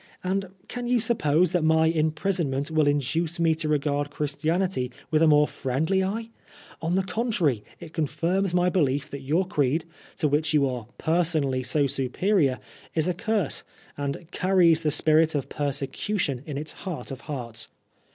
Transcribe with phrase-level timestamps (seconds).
[0.23, 5.27] And can you suppose that my imprisonment will induce me to regard Christianity with a
[5.27, 6.29] more friendly eye?
[6.81, 9.85] On the contrary, it confirms my belief that your creed,
[10.17, 12.57] to which you are personally so superior,
[12.95, 13.61] is a curse,
[13.95, 17.69] and carries the spirit of persecution in its heart of hearts."